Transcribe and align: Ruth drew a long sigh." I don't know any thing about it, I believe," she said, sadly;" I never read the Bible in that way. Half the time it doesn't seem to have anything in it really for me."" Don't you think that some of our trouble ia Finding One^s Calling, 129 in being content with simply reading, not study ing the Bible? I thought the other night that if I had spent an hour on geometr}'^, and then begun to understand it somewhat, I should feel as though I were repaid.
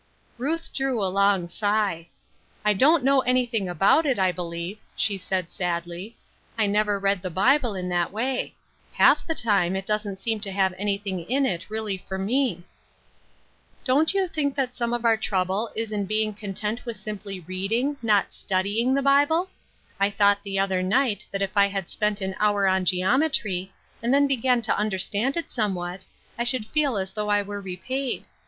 Ruth 0.39 0.73
drew 0.73 0.99
a 0.99 1.05
long 1.13 1.47
sigh." 1.47 2.07
I 2.65 2.73
don't 2.73 3.03
know 3.03 3.21
any 3.21 3.45
thing 3.45 3.69
about 3.69 4.03
it, 4.07 4.17
I 4.17 4.31
believe," 4.31 4.79
she 4.95 5.15
said, 5.15 5.51
sadly;" 5.51 6.17
I 6.57 6.65
never 6.65 6.97
read 6.97 7.21
the 7.21 7.29
Bible 7.29 7.75
in 7.75 7.87
that 7.89 8.11
way. 8.11 8.55
Half 8.93 9.27
the 9.27 9.35
time 9.35 9.75
it 9.75 9.85
doesn't 9.85 10.19
seem 10.19 10.39
to 10.39 10.51
have 10.51 10.73
anything 10.79 11.19
in 11.19 11.45
it 11.45 11.69
really 11.69 11.97
for 11.99 12.17
me."" 12.17 12.63
Don't 13.85 14.15
you 14.15 14.27
think 14.27 14.55
that 14.55 14.75
some 14.75 14.91
of 14.91 15.05
our 15.05 15.17
trouble 15.17 15.69
ia 15.77 15.85
Finding 15.85 15.85
One^s 15.85 15.85
Calling, 15.85 15.99
129 16.01 16.01
in 16.01 16.05
being 16.07 16.33
content 16.33 16.85
with 16.87 16.97
simply 16.97 17.39
reading, 17.41 17.97
not 18.01 18.33
study 18.33 18.79
ing 18.81 18.95
the 18.95 19.03
Bible? 19.03 19.49
I 19.99 20.09
thought 20.09 20.41
the 20.41 20.57
other 20.57 20.81
night 20.81 21.27
that 21.29 21.43
if 21.43 21.55
I 21.55 21.67
had 21.67 21.89
spent 21.91 22.21
an 22.21 22.33
hour 22.39 22.65
on 22.67 22.85
geometr}'^, 22.85 23.69
and 24.01 24.11
then 24.11 24.25
begun 24.25 24.63
to 24.63 24.75
understand 24.75 25.37
it 25.37 25.51
somewhat, 25.51 26.05
I 26.39 26.43
should 26.43 26.65
feel 26.65 26.97
as 26.97 27.11
though 27.11 27.29
I 27.29 27.43
were 27.43 27.61
repaid. 27.61 28.25